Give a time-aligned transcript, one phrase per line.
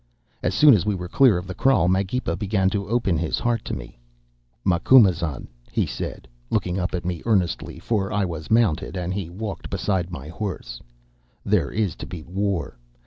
[0.41, 3.63] "As soon as we were clear of the kraal Magepa began to open his heart
[3.65, 3.99] to me.
[4.65, 9.69] "'Macumazahn,' he said, looking up at me earnestly, for I was mounted, and he walked
[9.69, 10.81] beside my horse,
[11.45, 12.79] 'there is to be war.